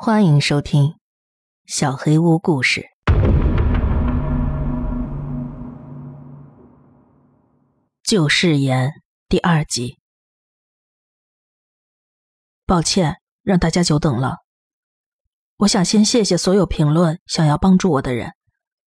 [0.00, 0.82] 欢迎收听
[1.66, 2.82] 《小黑屋故事》
[8.04, 8.92] 旧誓言
[9.28, 9.98] 第二集。
[12.64, 14.36] 抱歉，让大家久等了。
[15.56, 18.34] 我想先谢谢所有评论想要帮助我的人，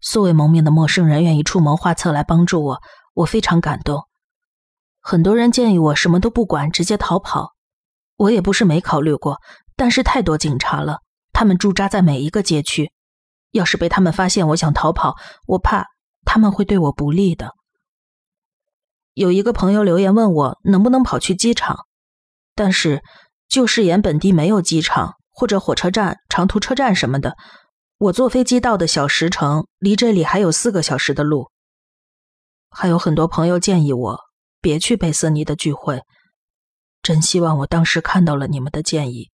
[0.01, 2.81] 素未谋面的陌生人愿意出谋划策来帮助我，
[3.15, 4.03] 我非常感动。
[5.01, 7.55] 很多人建议我什么都不管，直接逃跑。
[8.15, 9.39] 我也不是没考虑过，
[9.79, 10.97] 但是太多警察了，
[11.31, 12.91] 他们驻扎在每一个街区，
[13.51, 15.15] 要是被他们发现我想逃跑，
[15.47, 15.85] 我怕
[16.25, 17.53] 他们会对我不利的。
[19.13, 21.85] 有一个朋友留言问我能不能跑去机场，
[22.55, 23.01] 但是
[23.47, 27.37] 旧誓言本地没有机场或者火车站、长途车站什么的，
[27.99, 31.49] 我坐飞机到的小石城离这里还有四个小时的路。
[32.69, 34.19] 还有很多朋友建议我
[34.59, 36.01] 别去贝瑟尼的聚会。
[37.01, 39.29] 真希望我当时看到了你们的建议。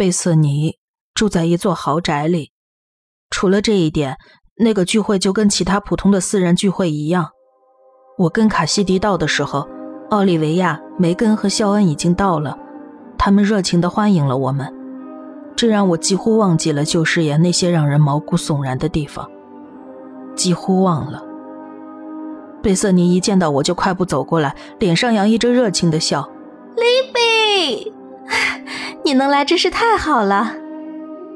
[0.00, 0.78] 贝瑟尼
[1.14, 2.52] 住在一座豪宅里，
[3.28, 4.16] 除了这一点，
[4.56, 7.28] 那个聚会就跟其他普通的私人聚会一样。
[8.16, 9.68] 我跟卡西迪到的时候，
[10.08, 12.58] 奥利维亚、梅根和肖恩已经到了，
[13.18, 14.74] 他们热情的欢迎了我们，
[15.54, 19.30] 这让我几乎忘记了旧誓言那些让人毛骨悚然的地方，
[20.34, 21.22] 几乎忘了。
[22.62, 26.26] 贝瑟尼一见到我就快步走过来，脸上洋溢着热情的笑。
[26.76, 27.92] 利比，
[29.10, 30.54] 你能来真是太好了。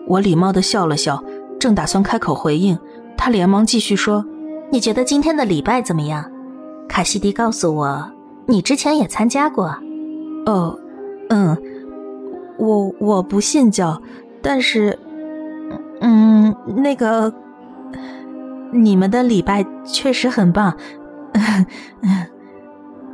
[0.06, 1.20] 我礼貌的笑了笑，
[1.58, 2.78] 正打算开口回应，
[3.16, 4.24] 他连忙继续说
[4.70, 6.24] ：“你觉得今天的礼拜怎么样？
[6.88, 8.12] 卡西迪告诉我，
[8.46, 9.76] 你之前也参加过。
[10.46, 10.78] 哦，
[11.30, 11.60] 嗯，
[12.58, 14.00] 我我不信教，
[14.40, 14.96] 但是，
[16.00, 17.34] 嗯，那个，
[18.70, 20.76] 你们的礼拜确实很棒。”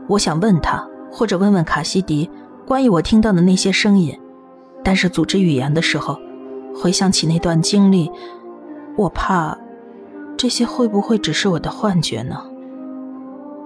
[0.06, 2.30] 我想问他，或者问问卡西迪，
[2.66, 4.19] 关于我听到的那些声音，
[4.82, 6.18] 但是组织语言的时候，
[6.74, 8.10] 回想起那段经历，
[8.96, 9.56] 我怕
[10.36, 12.36] 这些会不会只是我的幻觉呢？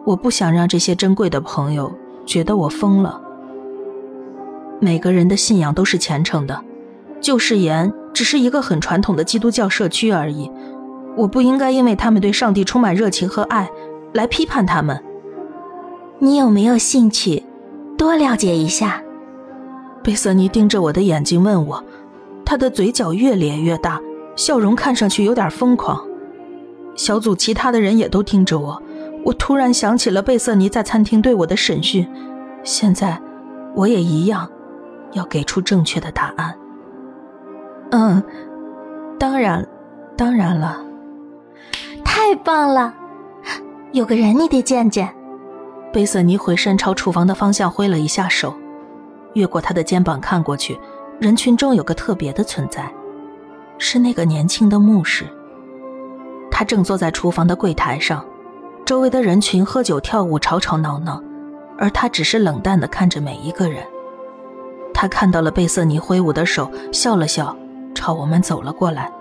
[0.04, 1.92] 我不想让这些珍贵的朋友
[2.26, 3.20] 觉得我疯了。
[4.80, 6.62] 每个人的信仰都是虔诚的，
[7.20, 10.50] 旧誓言只是一个很传统的基督教社区而已。
[11.16, 13.70] 我不应该因为他们对上帝充满热情和爱。
[14.12, 15.02] 来批判他们，
[16.20, 17.42] 你有没有兴趣
[17.98, 19.02] 多了解一下？
[20.04, 21.82] 贝瑟尼盯着我的眼睛问我，
[22.44, 23.98] 他的嘴角越咧越大，
[24.36, 25.98] 笑容看上去有点疯狂。
[26.94, 28.80] 小组其他的人也都盯着我，
[29.24, 32.06] 我突然想起了贝瑟尼在餐厅对我的审讯，
[32.62, 33.18] 现在
[33.74, 34.46] 我也一样，
[35.12, 36.54] 要给出正确的答案。
[37.90, 38.22] 嗯，
[39.18, 39.66] 当然，
[40.18, 40.84] 当然了，
[42.04, 42.94] 太棒了。
[43.92, 45.08] 有个人，你得见见。
[45.94, 48.54] 贝瑟尼回身朝厨房的方向挥了一下手，
[49.34, 50.78] 越过他的肩膀看过去，
[51.20, 52.92] 人群中有个特别的存在，
[53.78, 55.24] 是那个年轻的牧师。
[56.50, 58.24] 他正坐在厨房的柜台上，
[58.84, 61.22] 周围的人群喝酒跳舞，吵吵闹闹，
[61.78, 63.84] 而他只是冷淡地看着每一个人。
[64.92, 67.56] 他看到了贝瑟尼挥舞的手，笑了笑，
[67.94, 69.12] 朝我们走了过来。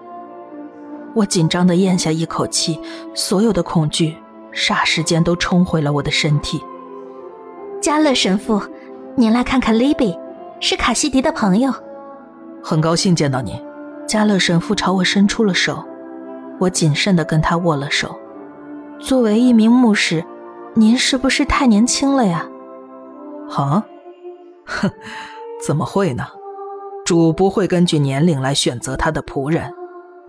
[1.15, 2.79] 我紧张地咽下一口气，
[3.13, 4.15] 所有的恐惧。
[4.53, 6.63] 霎时间都冲回了我的身体。
[7.81, 8.61] 加勒神父，
[9.15, 10.17] 您来看看 Libby，，
[10.59, 11.71] 是卡西迪的朋友。
[12.63, 13.61] 很高兴见到你。
[14.07, 15.83] 加勒神父朝我伸出了手，
[16.59, 18.19] 我谨慎地跟他握了手。
[18.99, 20.25] 作为一名牧师，
[20.73, 22.45] 您是不是太年轻了呀？
[23.55, 23.85] 啊？
[24.65, 24.91] 哼，
[25.65, 26.25] 怎么会呢？
[27.05, 29.71] 主不会根据年龄来选择他的仆人，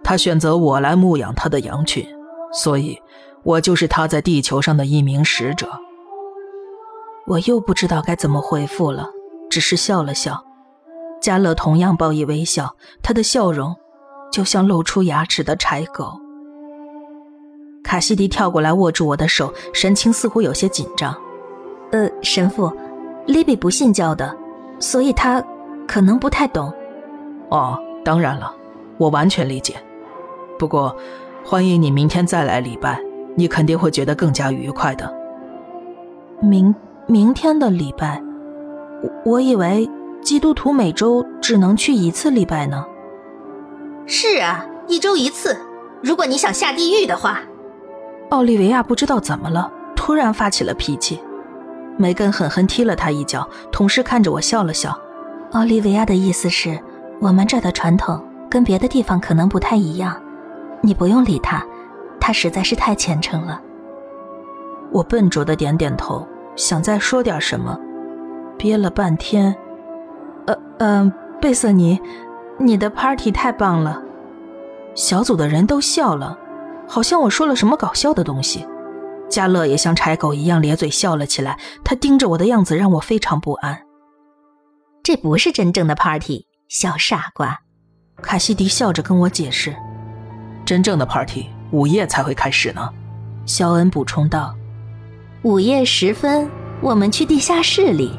[0.02, 2.06] 他选择我来牧养他的羊群，
[2.52, 3.00] 所以。
[3.42, 5.68] 我就是他在地球上的一名使者。
[7.26, 9.08] 我又不知道该怎么回复了，
[9.48, 10.44] 只是笑了笑。
[11.20, 13.74] 加勒同样报以微笑，他的笑容
[14.30, 16.20] 就像露出牙齿的柴狗。
[17.82, 21.14] 卡西迪跳过来握住我的手，神情似乎有些紧张。
[21.92, 22.70] 呃，神父，
[23.26, 24.36] 利比不信教的，
[24.78, 25.42] 所以他
[25.86, 26.72] 可能不太懂。
[27.50, 28.54] 哦，当然了，
[28.98, 29.74] 我完全理解。
[30.58, 30.94] 不过，
[31.44, 33.00] 欢迎你明天再来礼拜。
[33.36, 35.12] 你肯定会觉得更加愉快的。
[36.40, 36.74] 明
[37.06, 38.22] 明天的礼拜，
[39.02, 39.88] 我我以为
[40.22, 42.82] 基督徒每周只能去一次礼拜呢。
[44.06, 45.54] 是啊，一周一次。
[46.02, 47.42] 如果你想下地狱的话，
[48.30, 51.20] 奥利维亚不知道怎么了，突然发起了脾气。
[51.98, 54.98] 梅根狠狠踢了他一脚，同事看着我笑了笑。
[55.52, 56.80] 奥利维亚的意思是，
[57.20, 58.18] 我们这的传统
[58.48, 60.18] 跟别的地方可能不太一样，
[60.80, 61.62] 你不用理他。
[62.18, 63.60] 他实在是太虔诚了。
[64.90, 67.78] 我笨拙的点点头，想再说点什么，
[68.56, 69.54] 憋了半天，
[70.46, 72.00] 呃嗯，贝瑟尼，
[72.58, 74.02] 你的 party 太棒了。
[74.94, 76.38] 小组的人都笑了，
[76.86, 78.66] 好像我说了什么搞笑的东西。
[79.28, 83.82] 加勒也像柴狗一样咧嘴笑了起来，他盯着我的样子让我非常不安。
[85.02, 87.58] 这不是真正的 party，小傻瓜。
[88.22, 89.74] 卡西迪笑着跟我解释
[90.64, 92.88] ：“真正的 party 午夜才会开始呢。”
[93.44, 94.54] 肖恩补充道
[95.44, 96.50] ：“午夜时分，
[96.80, 98.18] 我们去地下室里。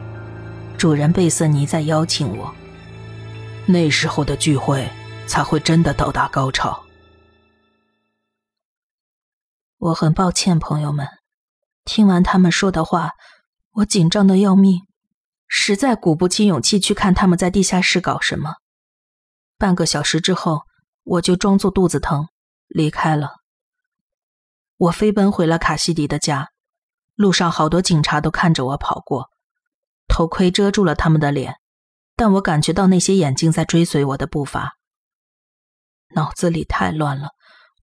[0.78, 2.54] 主人贝瑟尼在邀请我。
[3.66, 4.88] 那时候的聚会
[5.26, 6.86] 才会真的到达高潮。”
[9.80, 11.08] 我很抱歉，朋友们。
[11.84, 13.14] 听完他们说的话，
[13.72, 14.82] 我紧张的要命，
[15.48, 18.58] 实在鼓不起勇气去看他们在地下室搞什么。
[19.58, 20.66] 半个小时之后，
[21.04, 22.28] 我就装作肚子疼
[22.68, 23.38] 离开了。
[24.78, 26.52] 我飞奔回了卡西迪的家，
[27.16, 29.30] 路上好多警察都看着我跑过，
[30.08, 31.56] 头盔遮住了他们的脸，
[32.16, 34.78] 但我感觉到那些眼睛在追随我的步伐。
[36.16, 37.30] 脑子里太乱了。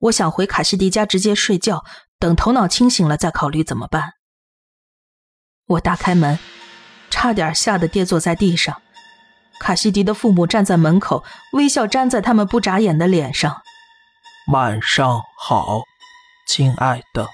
[0.00, 1.84] 我想回卡西迪家直接睡觉，
[2.18, 4.14] 等头脑清醒了再考虑怎么办。
[5.66, 6.38] 我打开门，
[7.08, 8.82] 差点吓得跌坐在地上。
[9.60, 13.62] 卡西迪的父母站在门口，微笑粘在他们不眨眼的脸上。
[14.52, 15.82] 晚上好，
[16.48, 17.28] 亲爱的，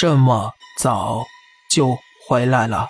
[0.00, 1.26] 这么早
[1.68, 2.88] 就回来了？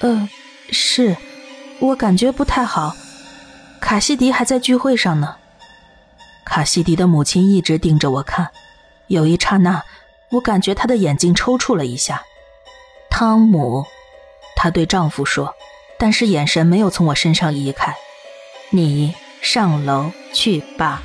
[0.00, 0.28] 呃，
[0.70, 1.16] 是，
[1.78, 2.94] 我感觉不太好。
[3.80, 5.36] 卡西迪还在聚会上呢。
[6.44, 8.50] 卡西迪的母亲一直盯着我看，
[9.06, 9.82] 有一刹那，
[10.32, 12.22] 我感觉她的眼睛抽搐了一下。
[13.08, 13.86] 汤姆，
[14.56, 15.54] 她对丈夫说，
[15.98, 17.96] 但是眼神没有从我身上移开。
[18.68, 21.00] 你上楼去吧，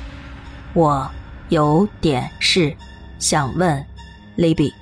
[0.74, 1.10] 我
[1.48, 2.76] 有点事
[3.18, 3.86] 想问，
[4.36, 4.72] 雷比。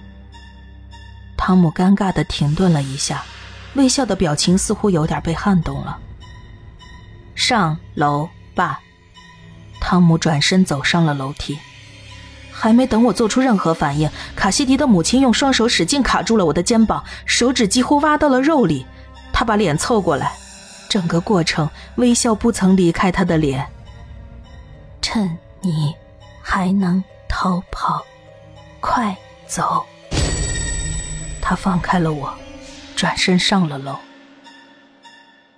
[1.36, 3.24] 汤姆尴尬的停顿了一下，
[3.74, 5.98] 微笑的表情似乎有点被撼动了。
[7.34, 8.80] 上楼吧。
[9.80, 11.58] 汤姆转身走上了楼梯，
[12.52, 18.86] 还没等我做出任何反应，卡西迪的母亲用双手使劲卡住了我的肩膀，手指几乎挖到了肉里。
[19.32, 20.32] 他把脸凑过来，
[20.88, 23.66] 整个过程微笑不曾离开他的脸。
[25.00, 25.94] 趁你
[26.42, 28.04] 还能逃跑，
[28.80, 29.16] 快
[29.50, 29.84] 走！
[31.42, 32.32] 他放开了我，
[32.94, 33.98] 转身上了楼。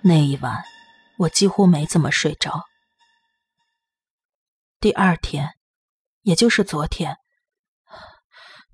[0.01, 0.63] 那一晚，
[1.19, 2.63] 我几乎没怎么睡着。
[4.79, 5.51] 第二天，
[6.23, 7.17] 也就是昨天，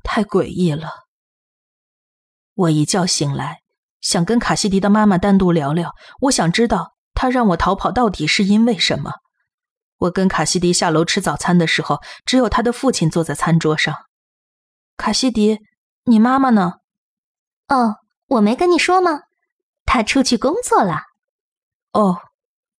[0.04, 0.89] 太诡异了。
[2.54, 3.60] 我一觉醒来，
[4.00, 5.94] 想跟卡西迪的妈妈单独聊聊。
[6.21, 9.12] 我想知道他让我逃跑到底是因为什么。
[9.98, 13.94] 我跟卡西迪下楼吃早餐的时候，只有他的父亲坐在餐桌上。
[15.00, 15.62] 卡西迪，
[16.04, 16.74] 你妈妈呢？
[17.69, 17.96] 哦，
[18.28, 19.22] 我没跟你说吗？
[19.86, 21.04] 她出去工作了。
[21.94, 22.18] 哦，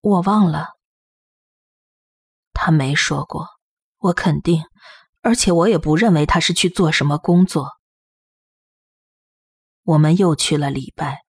[0.01, 0.77] 我忘了。
[2.53, 3.47] 她没说过，
[3.97, 4.63] 我肯定，
[5.23, 7.71] 而且我也不认为她是去做什么工作。
[9.81, 11.23] 我们又去了礼拜，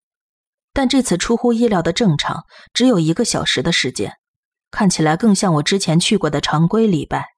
[0.74, 4.18] 但这次出乎意料的正常，只有一个小时的时间，
[4.70, 7.31] 看起来更像我之前去过的常规礼拜。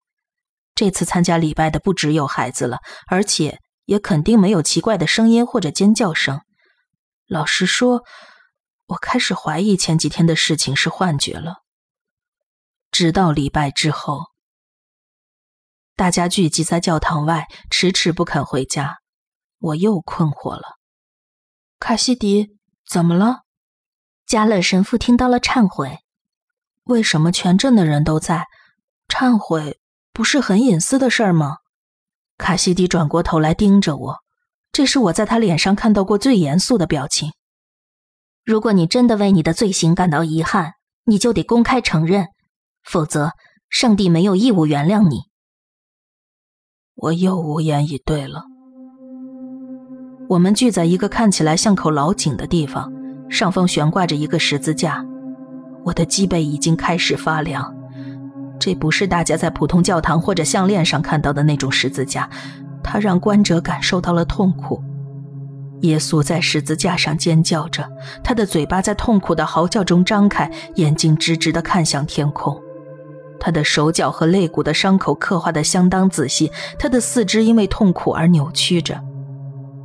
[0.75, 2.79] 这次参加礼拜的不只有孩子了，
[3.09, 6.41] 而且也肯定没有奇怪的声音或者尖叫声。
[7.27, 8.03] 老实说，
[8.87, 11.59] 我开始怀疑前几天的事情是幻觉了。
[12.91, 14.27] 直到礼拜之后，
[15.97, 18.99] 大家聚集在教堂外，迟迟不肯回家。
[19.59, 20.79] 我又困惑了。
[21.79, 22.57] 卡西迪，
[22.89, 23.43] 怎么了？
[24.27, 25.99] 加勒神父听到了忏悔。
[26.85, 28.47] 为什么全镇的人都在？
[29.09, 29.79] 忏悔
[30.15, 31.57] 不是很隐私的事儿吗？
[32.39, 34.17] 卡西迪转过头来盯着我，
[34.71, 37.33] 这是我在他脸上看到过最严肃的表情。
[38.45, 40.75] 如果你真的为你的罪行感到遗憾，
[41.07, 42.29] 你就得公开承认。
[42.85, 43.33] 否则，
[43.69, 45.23] 上帝没有义务原谅你。
[46.95, 48.45] 我又无言以对了。
[50.29, 52.93] 我们聚在一个看起来像口老井的地方，
[53.29, 55.05] 上方悬挂着一个十字架。
[55.85, 57.74] 我的脊背已经开始发凉。
[58.59, 62.29] 这不是大家在普通教堂或者项链上看到的那种十字架，
[62.83, 64.83] 它让观者感受到了痛苦。
[65.81, 67.87] 耶稣在十字架上尖叫着，
[68.23, 72.59] 他的嘴巴在痛苦的嚎叫中张开，眼睛直直地看向天空。
[73.39, 78.99] 他的手脚和肋骨的伤口刻画的相当仔细，他的四肢因为痛苦而扭曲着。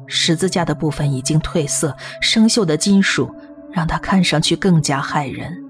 [0.07, 3.29] 十字架的部分已经褪色，生锈的金属
[3.71, 5.68] 让它看上去更加骇人。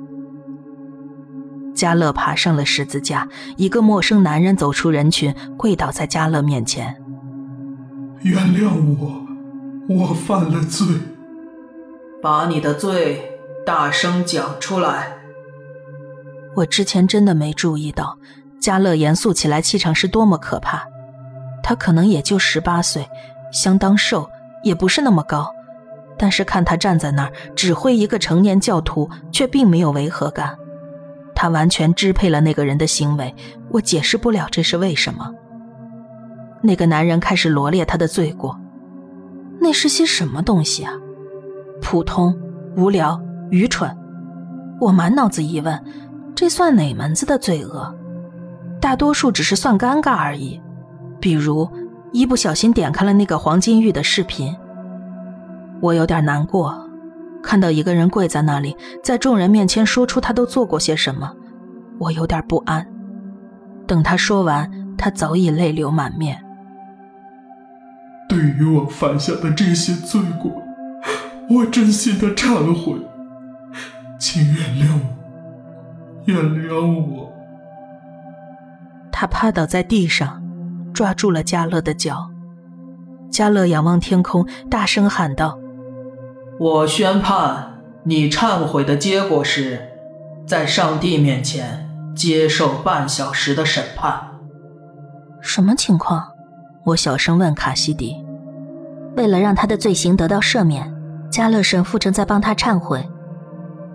[1.79, 6.93] 加勒爬上了十字架，一个陌生男人走出人群，跪倒在加勒面前
[8.21, 9.25] ：“原谅我，
[9.87, 10.85] 我犯了罪。
[12.21, 13.31] 把你的罪
[13.65, 15.13] 大声讲出来。”
[16.53, 18.17] 我之前真的没注意到，
[18.59, 20.85] 嘉乐严肃起来气场是多么可怕。
[21.63, 23.07] 他可能也就十八岁，
[23.53, 24.29] 相当瘦，
[24.65, 25.49] 也不是那么高，
[26.17, 30.57] 但是看他站在那儿指挥一个成年教徒，却并没有违和感。
[31.41, 33.33] 他完全支配了那个人的行为，
[33.71, 35.33] 我解释不了这是为什么。
[36.61, 38.59] 那个男人开始罗列他的罪过，
[39.57, 40.91] 那是些什么东西啊？
[41.81, 42.37] 普通、
[42.75, 43.17] 无聊、
[43.51, 43.89] 愚蠢。
[44.81, 45.81] 我满脑子疑问，
[46.35, 47.95] 这算哪门子的罪恶？
[48.81, 50.59] 大多数只是算尴尬而已，
[51.21, 51.65] 比如
[52.11, 54.53] 一不小心点开了那个黄金玉的视频。
[55.79, 56.88] 我有点难过，
[57.41, 61.31] 看到一个人跪在那里，在众人面前说出他都做过些什么，
[61.97, 62.85] 我有点不安。
[63.87, 66.39] 等他说完，他早已泪流满面。
[68.27, 70.51] 对于我犯下的这些罪过，
[71.49, 72.95] 我真心的忏悔。
[74.19, 75.17] 请原谅我，
[76.25, 77.33] 原谅我。
[79.11, 80.43] 他趴倒在地上，
[80.93, 82.29] 抓住了嘉乐的脚。
[83.31, 85.57] 嘉乐仰望天空，大声喊道
[86.59, 89.79] ：“我宣判，你忏悔的结果是，
[90.45, 94.19] 在上帝面前接受半小时的审判。”
[95.39, 96.21] 什么情况？
[96.83, 98.13] 我小声问卡西迪。
[99.15, 100.93] 为了让他的罪行得到赦免，
[101.31, 103.07] 加勒神父正在帮他忏悔。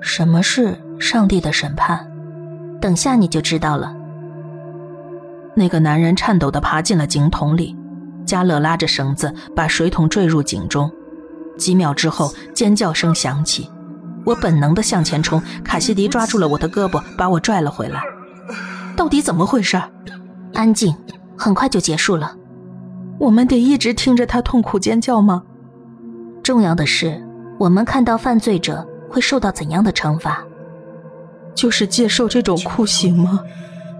[0.00, 2.11] 什么是上帝的审判？
[2.80, 3.94] 等下你就知道了。
[5.54, 7.76] 那个男人颤抖地爬进了井桶里，
[8.25, 10.90] 加勒拉着绳子把水桶坠入井中。
[11.57, 13.71] 几秒之后，尖叫声响起，
[14.25, 18.01] 我本能的向前冲，卡西迪抓住了我的胳膊，把我拽了回来。
[18.97, 19.81] 到底怎么回事？
[20.53, 20.95] 安静，
[21.37, 22.37] 很快就结束了。
[23.19, 25.43] 我们得一直听着他痛苦尖叫吗？
[26.43, 27.23] 重要的是，
[27.59, 28.87] 我们看到犯罪者。
[29.07, 30.45] 会受到怎样的惩罚？
[31.55, 33.39] 就是接受这种酷刑吗？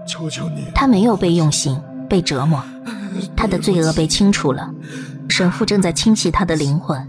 [0.05, 0.67] 求求你！
[0.75, 2.61] 他没有被用刑，被折磨，
[3.33, 4.69] 他的罪恶被清除了。
[5.29, 7.01] 神父正在清洗他的灵魂。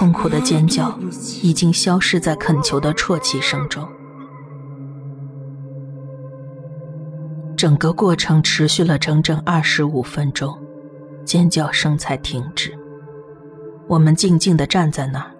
[0.00, 0.98] 痛苦的尖叫
[1.42, 3.86] 已经消失在恳求的啜泣声中。
[7.54, 10.58] 整个过程持续了整整二十五分钟，
[11.22, 12.74] 尖叫声才停止。
[13.88, 15.30] 我们静静地站在那儿，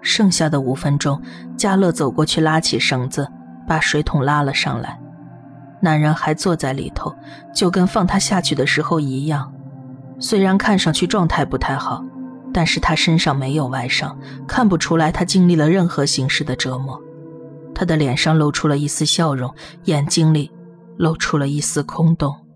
[0.00, 1.22] 剩下的五分钟，
[1.56, 3.28] 嘉乐走过去拉起绳子，
[3.68, 5.00] 把水桶拉了上来。
[5.80, 7.14] 男人还坐在里头，
[7.54, 9.52] 就跟放他下去的时候一样。
[10.18, 12.04] 虽然看上去状态不太好，
[12.56, 16.98] 但是他身上没有外伤，看不出来他经历了任何形式的折磨。
[17.74, 20.50] 他的脸上露出了一丝笑容，眼睛里
[20.96, 22.46] 露出了一丝空洞。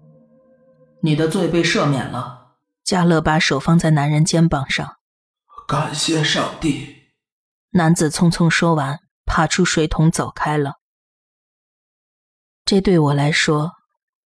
[1.02, 2.54] 你的罪被赦免了。
[2.82, 4.96] 加勒把手放在男人肩膀上。
[5.68, 7.10] 感谢上帝！
[7.72, 10.76] 男子匆匆说完，爬出水桶走开了。
[12.64, 13.72] 这对我来说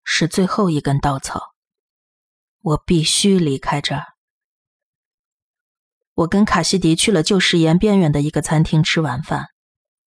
[0.04, 1.54] 是最后一根稻草，
[2.62, 4.13] 我必须离开这儿。
[6.14, 9.46] 我跟卡西迪去了旧石岩边缘的一个餐厅吃晚饭。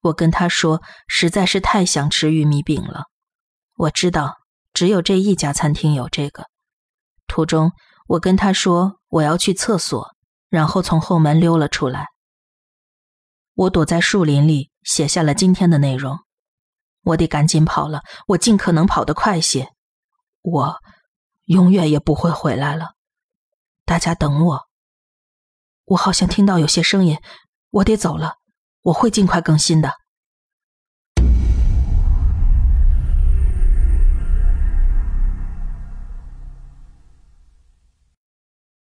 [0.02, 3.06] 我跟他说，实在是太想吃玉米饼了。
[3.76, 4.36] 我知道
[4.74, 6.46] 只有这一家餐厅有这个。
[7.28, 7.72] 途中，
[8.08, 10.16] 我跟他说我要去厕所。
[10.50, 12.08] 然后从后门溜了出来。
[13.54, 16.20] 我躲在树林里，写下了今天的内容。
[17.04, 19.74] 我得赶紧跑了，我尽可能跑得快些。
[20.42, 20.78] 我
[21.44, 22.92] 永远也不会回来了。
[23.84, 24.67] 大家等我。
[25.88, 27.18] 我好像听到有些声音，
[27.72, 28.36] 我得走了。
[28.84, 29.94] 我会尽快更新的。